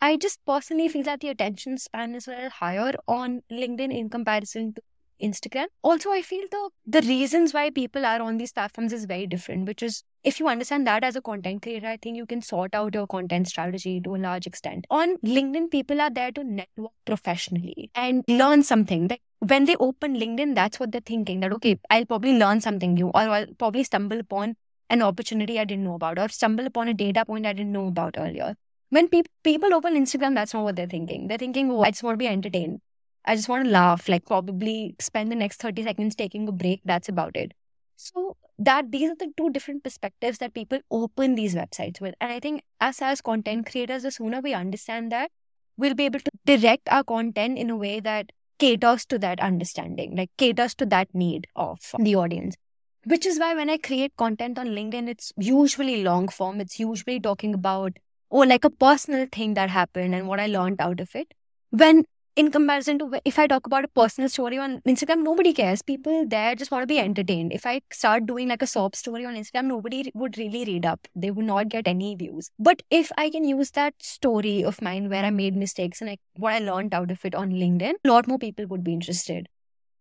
[0.01, 4.11] I just personally feel that the attention span is a little higher on LinkedIn in
[4.11, 4.83] comparison to
[5.23, 5.67] Instagram.
[5.83, 9.67] Also, I feel the the reasons why people are on these platforms is very different,
[9.67, 12.75] which is if you understand that as a content creator, I think you can sort
[12.75, 14.87] out your content strategy to a large extent.
[14.91, 19.11] On LinkedIn, people are there to network professionally and learn something.
[19.39, 23.09] When they open LinkedIn, that's what they're thinking that okay, I'll probably learn something new,
[23.09, 24.57] or I'll probably stumble upon
[24.91, 27.87] an opportunity I didn't know about, or stumble upon a data point I didn't know
[27.89, 28.55] about earlier.
[28.91, 31.27] When pe- people open Instagram, that's not what they're thinking.
[31.27, 32.81] They're thinking, oh, I just want to be entertained.
[33.27, 36.81] I just want to laugh, like probably spend the next 30 seconds taking a break.
[36.85, 37.53] That's about it.
[37.97, 42.15] So that these are the two different perspectives that people open these websites with.
[42.21, 45.31] And I think us as content creators, the sooner we understand that,
[45.77, 50.17] we'll be able to direct our content in a way that caters to that understanding,
[50.17, 52.57] like caters to that need of the audience.
[53.05, 56.61] Which is why when I create content on LinkedIn, it's usually long form.
[56.61, 57.99] It's usually talking about,
[58.31, 61.35] oh, like a personal thing that happened and what I learned out of it.
[61.71, 62.05] When
[62.37, 65.81] in comparison to if I talk about a personal story on Instagram, nobody cares.
[65.81, 67.53] People there just want to be entertained.
[67.53, 71.09] If I start doing like a sob story on Instagram, nobody would really read up.
[71.15, 72.51] They would not get any views.
[72.59, 76.19] But if I can use that story of mine where I made mistakes and I,
[76.37, 79.49] what I learned out of it on LinkedIn, a lot more people would be interested.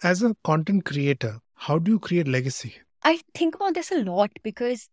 [0.04, 2.76] As a content creator, how do you create legacy?
[3.02, 4.90] I think about this a lot because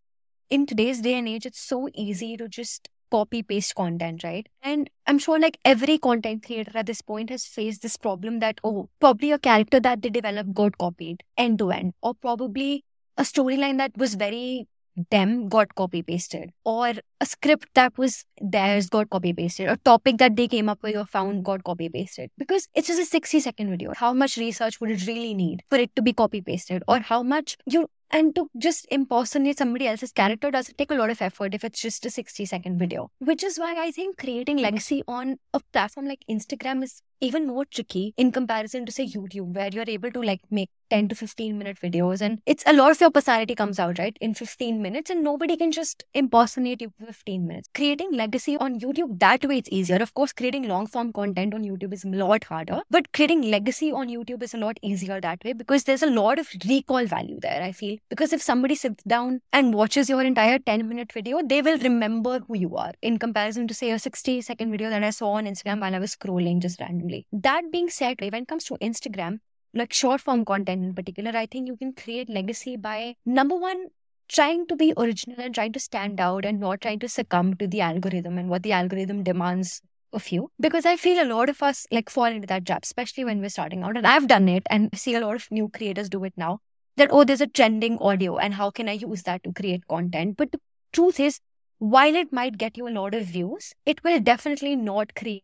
[0.49, 4.47] in today's day and age, it's so easy to just copy paste content, right?
[4.61, 8.59] And I'm sure like every content creator at this point has faced this problem that,
[8.63, 12.83] oh, probably a character that they developed got copied end to end, or probably
[13.17, 14.67] a storyline that was very
[15.09, 20.19] them got copy pasted or a script that was theirs got copy pasted a topic
[20.19, 22.29] that they came up with or found got copy pasted.
[22.37, 23.93] Because it's just a 60 second video.
[23.95, 26.83] How much research would it really need for it to be copy pasted?
[26.87, 31.09] Or how much you and to just impersonate somebody else's character doesn't take a lot
[31.09, 33.09] of effort if it's just a 60 second video.
[33.19, 37.65] Which is why i think creating legacy on a platform like instagram is even more
[37.65, 41.57] tricky in comparison to say youtube where you're able to like make 10 to 15
[41.57, 45.09] minute videos and it's a lot of your personality comes out right in 15 minutes
[45.13, 47.69] and nobody can just impersonate you for 15 minutes.
[47.73, 49.97] Creating legacy on youtube that way it's easier.
[49.97, 53.91] Of course creating long form content on youtube is a lot harder but creating legacy
[53.91, 57.39] on youtube is a lot easier that way because there's a lot of recall value
[57.47, 57.97] there i feel.
[58.09, 62.39] Because if somebody sits down and watches your entire 10 minute video they will remember
[62.47, 62.93] who you are.
[63.01, 65.99] In comparison to say a 60 second video that i saw on instagram while i
[66.07, 69.39] was scrolling just randomly that being said when it comes to instagram
[69.73, 73.87] like short form content in particular, I think you can create legacy by number one,
[74.29, 77.67] trying to be original and trying to stand out and not trying to succumb to
[77.67, 80.51] the algorithm and what the algorithm demands of you.
[80.59, 83.49] Because I feel a lot of us like fall into that trap, especially when we're
[83.49, 83.97] starting out.
[83.97, 86.59] And I've done it and see a lot of new creators do it now.
[86.95, 90.37] That oh, there's a trending audio and how can I use that to create content?
[90.37, 90.59] But the
[90.91, 91.39] truth is,
[91.79, 95.43] while it might get you a lot of views, it will definitely not create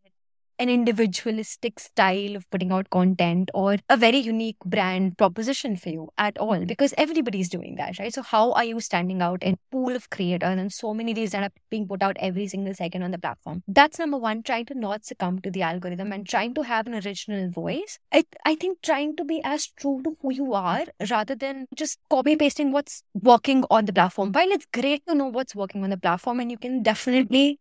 [0.60, 6.10] an individualistic style of putting out content or a very unique brand proposition for you
[6.18, 8.14] at all because everybody's doing that, right?
[8.14, 11.44] So, how are you standing out in pool of creators and so many these that
[11.44, 13.64] are being put out every single second on the platform?
[13.68, 16.96] That's number one, trying to not succumb to the algorithm and trying to have an
[16.96, 17.98] original voice.
[18.12, 22.00] I, I think trying to be as true to who you are rather than just
[22.10, 24.34] copy pasting what's working on the platform.
[24.34, 27.60] While it's great to know what's working on the platform and you can definitely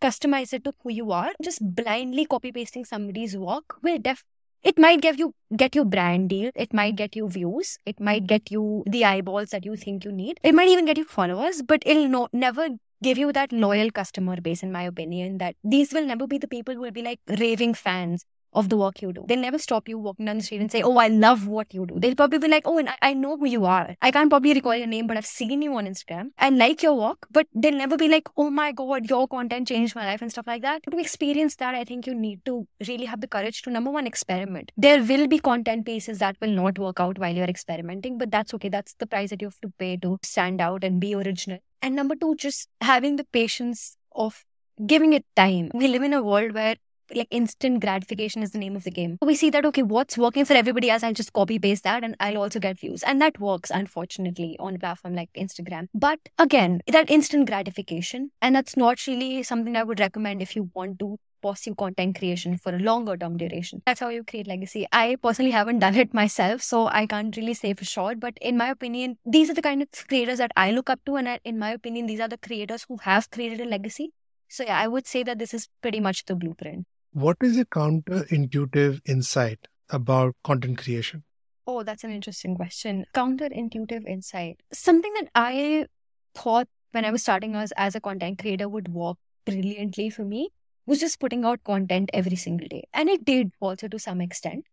[0.00, 1.32] customize it to who you are.
[1.42, 4.24] Just blindly copy pasting somebody's work will def
[4.62, 8.26] it might give you get you brand deal it might get you views it might
[8.26, 11.62] get you the eyeballs that you think you need it might even get you followers
[11.62, 12.68] but it'll no, never
[13.02, 16.46] give you that loyal customer base in my opinion that these will never be the
[16.46, 19.24] people who will be like raving fans of the work you do.
[19.28, 21.86] They'll never stop you walking down the street and say, Oh, I love what you
[21.86, 21.98] do.
[21.98, 23.96] They'll probably be like, Oh, and I, I know who you are.
[24.02, 26.30] I can't probably recall your name, but I've seen you on Instagram.
[26.38, 29.94] I like your work, but they'll never be like, Oh my God, your content changed
[29.94, 30.82] my life and stuff like that.
[30.90, 34.06] To experience that, I think you need to really have the courage to number one,
[34.06, 34.72] experiment.
[34.76, 38.54] There will be content pieces that will not work out while you're experimenting, but that's
[38.54, 38.68] okay.
[38.68, 41.58] That's the price that you have to pay to stand out and be original.
[41.80, 44.44] And number two, just having the patience of
[44.86, 45.70] giving it time.
[45.74, 46.76] We live in a world where
[47.14, 49.18] like instant gratification is the name of the game.
[49.22, 52.16] We see that, okay, what's working for everybody else, I'll just copy paste that and
[52.20, 53.02] I'll also get views.
[53.02, 55.88] And that works, unfortunately, on a platform like Instagram.
[55.94, 60.70] But again, that instant gratification, and that's not really something I would recommend if you
[60.74, 63.82] want to pursue content creation for a longer term duration.
[63.84, 64.86] That's how you create legacy.
[64.92, 68.14] I personally haven't done it myself, so I can't really say for sure.
[68.14, 71.16] But in my opinion, these are the kind of creators that I look up to.
[71.16, 74.12] And in my opinion, these are the creators who have created a legacy.
[74.48, 76.86] So yeah, I would say that this is pretty much the blueprint.
[77.14, 81.24] What is a counterintuitive insight about content creation?
[81.66, 83.04] Oh, that's an interesting question.
[83.14, 84.60] Counterintuitive insight.
[84.72, 85.88] Something that I
[86.34, 90.52] thought when I was starting as, as a content creator would work brilliantly for me
[90.86, 92.84] was just putting out content every single day.
[92.94, 94.64] And it did also to some extent.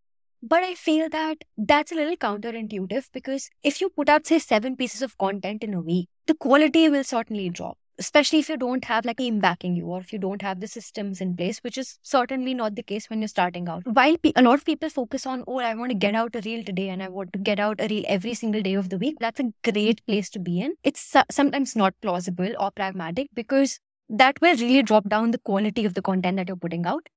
[0.41, 4.77] But I feel that that's a little counterintuitive because if you put out, say, seven
[4.77, 8.85] pieces of content in a week, the quality will certainly drop especially if you don't
[8.85, 11.59] have like a team backing you or if you don't have the systems in place
[11.59, 13.83] which is certainly not the case when you're starting out.
[13.85, 16.41] While pe- a lot of people focus on oh i want to get out a
[16.45, 18.97] reel today and i want to get out a reel every single day of the
[18.97, 20.73] week that's a great place to be in.
[20.83, 25.85] It's su- sometimes not plausible or pragmatic because that will really drop down the quality
[25.85, 27.07] of the content that you're putting out.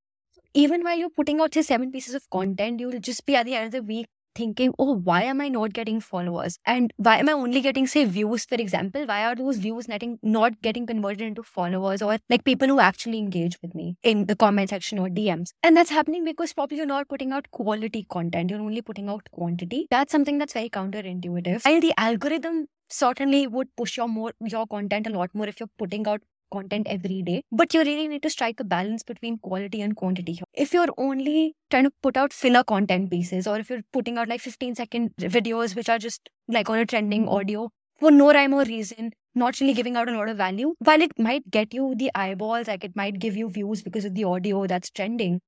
[0.53, 3.55] Even while you're putting out say seven pieces of content you'll just be at the
[3.55, 6.57] end of the week thinking, oh, why am I not getting followers?
[6.65, 9.05] And why am I only getting, say, views, for example?
[9.05, 13.17] Why are those views netting, not getting converted into followers or like people who actually
[13.17, 15.53] engage with me in the comment section or DMs?
[15.61, 18.49] And that's happening because probably you're not putting out quality content.
[18.49, 19.87] You're only putting out quantity.
[19.89, 21.61] That's something that's very counterintuitive.
[21.65, 25.69] And the algorithm certainly would push your more your content a lot more if you're
[25.77, 26.21] putting out
[26.55, 27.41] content every day.
[27.51, 30.39] But you really need to strike a balance between quality and quantity.
[30.53, 34.27] If you're only trying to put out filler content pieces, or if you're putting out
[34.35, 38.53] like 15 second videos which are just like on a trending audio for no rhyme
[38.53, 41.93] or reason, not really giving out a lot of value, while it might get you
[42.03, 45.39] the eyeballs, like it might give you views because of the audio that's trending,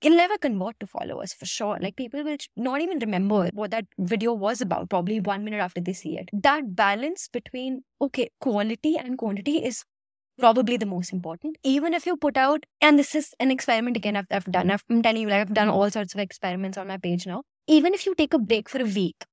[0.00, 1.78] it'll never convert to followers for sure.
[1.80, 5.80] Like people will not even remember what that video was about, probably one minute after
[5.80, 6.28] they see it.
[6.32, 9.84] That balance between, okay, quality and quantity is
[10.38, 11.56] probably the most important.
[11.62, 14.84] Even if you put out, and this is an experiment again I've, I've done, I've,
[14.90, 17.42] I'm telling you, like I've done all sorts of experiments on my page now.
[17.66, 19.24] Even if you take a break for a week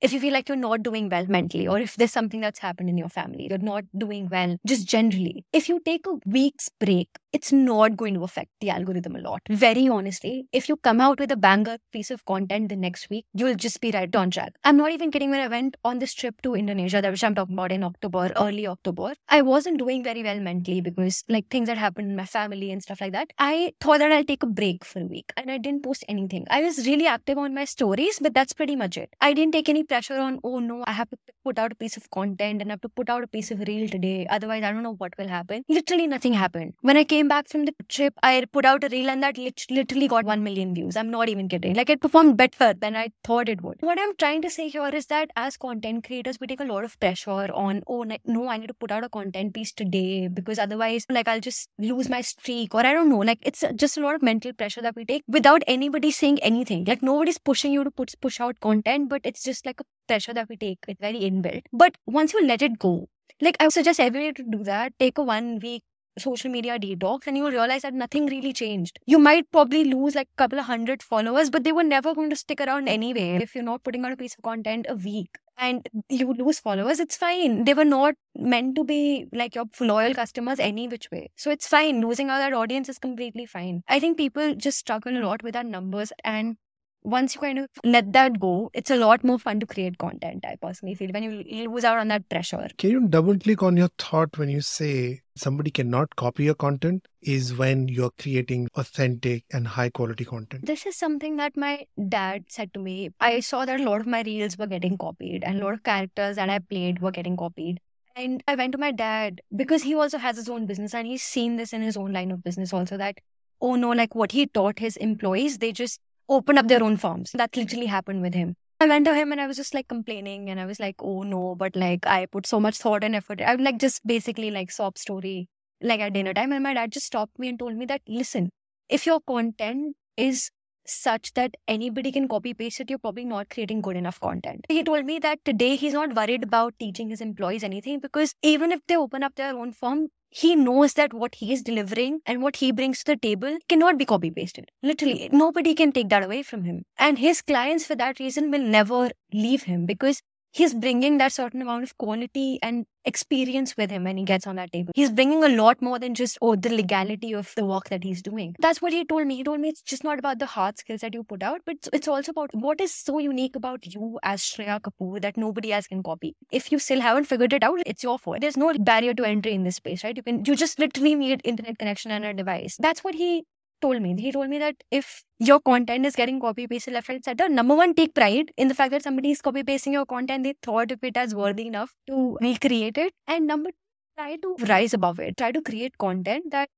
[0.00, 2.88] if you feel like you're not doing well mentally, or if there's something that's happened
[2.88, 7.08] in your family, you're not doing well, just generally, if you take a week's break,
[7.32, 9.40] it's not going to affect the algorithm a lot.
[9.48, 13.26] Very honestly, if you come out with a banger piece of content the next week,
[13.34, 14.52] you'll just be right on track.
[14.64, 15.30] I'm not even kidding.
[15.30, 18.32] When I went on this trip to Indonesia, that which I'm talking about in October,
[18.36, 22.24] early October, I wasn't doing very well mentally because like things that happened in my
[22.24, 23.28] family and stuff like that.
[23.38, 26.46] I thought that I'll take a break for a week and I didn't post anything.
[26.50, 29.10] I was really active on my stories, but that's pretty much it.
[29.20, 31.96] I didn't take any pressure on, oh no, I have to put out a piece
[31.96, 34.26] of content and I have to put out a piece of reel today.
[34.28, 35.62] Otherwise, I don't know what will happen.
[35.68, 36.74] Literally nothing happened.
[36.80, 39.38] When I came back from the trip, I put out a reel and that
[39.70, 40.96] literally got 1 million views.
[40.96, 41.74] I'm not even kidding.
[41.74, 43.76] Like it performed better than I thought it would.
[43.80, 46.84] What I'm trying to say here is that as content creators, we take a lot
[46.84, 50.58] of pressure on, oh no, I need to put out a content piece today because
[50.58, 53.18] otherwise, like I'll just lose my streak or I don't know.
[53.18, 56.84] Like it's just a lot of mental pressure that we take without anybody saying anything.
[56.84, 60.34] Like nobody's pushing you to put, push out content, but it's just like a pressure
[60.34, 60.78] that we take.
[60.88, 61.62] It's very inbuilt.
[61.72, 63.08] But once you let it go,
[63.40, 64.92] like I suggest everybody to do that.
[64.98, 65.82] Take a one week
[66.18, 68.98] social media detox and you'll realize that nothing really changed.
[69.06, 72.30] You might probably lose like a couple of hundred followers, but they were never going
[72.30, 73.38] to stick around anyway.
[73.42, 77.00] If you're not putting out a piece of content a week and you lose followers,
[77.00, 77.64] it's fine.
[77.64, 81.30] They were not meant to be like your loyal customers any which way.
[81.36, 82.00] So it's fine.
[82.00, 83.82] Losing out that audience is completely fine.
[83.88, 86.56] I think people just struggle a lot with our numbers and
[87.02, 90.44] once you kind of let that go, it's a lot more fun to create content.
[90.46, 92.68] I personally feel when you lose out on that pressure.
[92.76, 97.08] Can you double click on your thought when you say somebody cannot copy your content?
[97.22, 100.66] Is when you're creating authentic and high quality content.
[100.66, 103.10] This is something that my dad said to me.
[103.20, 105.82] I saw that a lot of my reels were getting copied and a lot of
[105.82, 107.80] characters that I played were getting copied.
[108.16, 111.22] And I went to my dad because he also has his own business and he's
[111.22, 113.18] seen this in his own line of business also that,
[113.60, 116.00] oh no, like what he taught his employees, they just
[116.30, 117.32] open up their own farms.
[117.34, 118.54] That literally happened with him.
[118.82, 121.22] I went to him and I was just like complaining and I was like, oh
[121.22, 123.42] no, but like I put so much thought and effort.
[123.42, 125.48] I would like just basically like sob story
[125.82, 126.52] like at dinner time.
[126.52, 128.48] And my dad just stopped me and told me that, listen,
[128.88, 130.50] if your content is
[130.86, 134.64] such that anybody can copy paste it, you're probably not creating good enough content.
[134.68, 138.72] He told me that today he's not worried about teaching his employees anything because even
[138.72, 142.42] if they open up their own firm, he knows that what he is delivering and
[142.42, 144.70] what he brings to the table cannot be copy pasted.
[144.82, 146.84] Literally, nobody can take that away from him.
[146.98, 150.22] And his clients, for that reason, will never leave him because
[150.52, 154.56] he's bringing that certain amount of quality and experience with him when he gets on
[154.56, 154.92] that table.
[154.94, 158.20] He's bringing a lot more than just, oh, the legality of the work that he's
[158.22, 158.54] doing.
[158.58, 159.36] That's what he told me.
[159.36, 161.76] He told me it's just not about the hard skills that you put out, but
[161.92, 165.86] it's also about what is so unique about you as Shreyaa Kapoor that nobody else
[165.86, 166.34] can copy.
[166.50, 168.40] If you still haven't figured it out, it's your fault.
[168.40, 170.16] There's no barrier to entry in this space, right?
[170.16, 172.76] You can, you just literally need internet connection and a device.
[172.78, 173.44] That's what he
[173.80, 174.14] told me.
[174.20, 177.74] He told me that if your content is getting copy pasted left, right, center, number
[177.74, 180.44] one, take pride in the fact that somebody is copy pasting your content.
[180.44, 183.14] They thought of it as worthy enough to recreate it.
[183.26, 183.76] And number two,
[184.18, 185.36] try to rise above it.
[185.36, 186.68] Try to create content that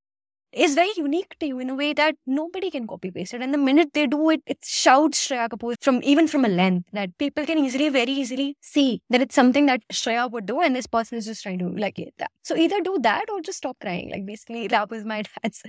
[0.53, 3.43] is very unique to you in a way that nobody can copy paste it.
[3.43, 6.89] And the minute they do it, it shouts Shreyaa Kapoor from even from a length
[6.93, 10.77] that people can easily, very easily see that it's something that Shreyaa would do, and
[10.77, 12.31] this person is just trying to like it that.
[12.43, 14.11] So either do that or just stop crying.
[14.11, 15.63] Like basically, that was my dad's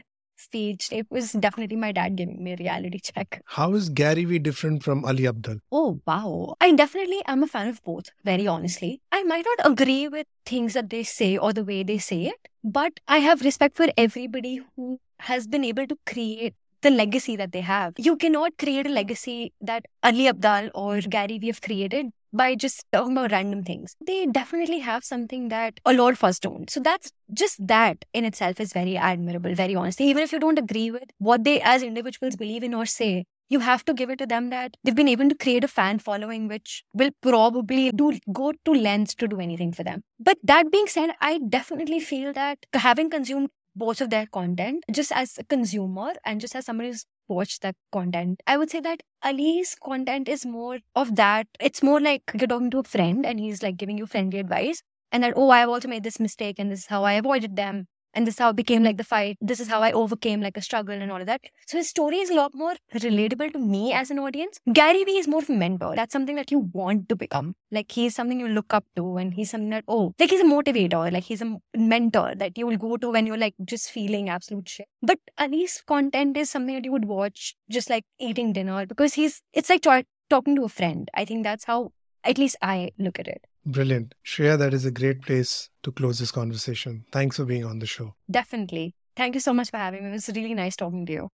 [0.43, 0.91] staged.
[0.91, 3.41] It was definitely my dad giving me a reality check.
[3.45, 5.59] How is Gary Vee different from Ali Abdaal?
[5.71, 6.55] Oh, wow.
[6.61, 9.01] I definitely am a fan of both, very honestly.
[9.11, 12.47] I might not agree with things that they say or the way they say it,
[12.63, 17.51] but I have respect for everybody who has been able to create the legacy that
[17.53, 17.93] they have.
[17.97, 22.85] You cannot create a legacy that Ali Abdaal or Gary Vee have created by just
[22.91, 23.95] talking about random things.
[24.05, 26.69] They definitely have something that a lot of us don't.
[26.69, 30.07] So that's just that in itself is very admirable, very honestly.
[30.07, 33.59] Even if you don't agree with what they as individuals believe in or say, you
[33.59, 36.47] have to give it to them that they've been able to create a fan following
[36.47, 40.01] which will probably do go to lengths to do anything for them.
[40.19, 45.11] But that being said, I definitely feel that having consumed both of their content, just
[45.11, 49.03] as a consumer and just as somebody who's watched that content, I would say that
[49.23, 51.47] Ali's content is more of that.
[51.59, 54.81] It's more like you're talking to a friend and he's like giving you friendly advice.
[55.11, 57.87] And that, oh, I've also made this mistake and this is how I avoided them
[58.13, 59.37] and this is how it became like the fight.
[59.41, 61.41] This is how i overcame like a struggle and all of that.
[61.67, 64.59] So his story is a lot more relatable to me as an audience.
[64.71, 65.95] Gary vee is more of a mentor.
[65.95, 67.55] That's something that you want to become.
[67.71, 70.45] Like he's something you look up to and he's something that oh like he's a
[70.45, 71.11] motivator.
[71.11, 74.69] Like he's a mentor that you will go to when you're like just feeling absolute
[74.69, 74.87] shit.
[75.01, 79.41] But ali's content is something that you would watch just like eating dinner because he's
[79.53, 79.83] it's like
[80.29, 81.09] talking to a friend.
[81.13, 81.91] I think that's how
[82.23, 84.13] at least i look at it Brilliant.
[84.25, 87.05] Shreyaa, that is a great place to close this conversation.
[87.11, 88.15] Thanks for being on the show.
[88.29, 88.93] Definitely.
[89.15, 90.09] Thank you so much for having me.
[90.09, 91.29] It was really nice talking to you.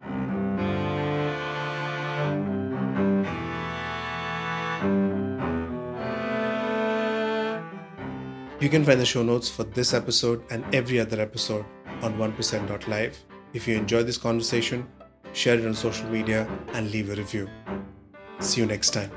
[8.62, 11.66] You can find the show notes for this episode and every other episode
[12.02, 13.26] on 1%.live.
[13.54, 14.88] If you enjoyed this conversation,
[15.34, 17.50] share it on social media and leave a review.
[18.40, 19.12] See you next time.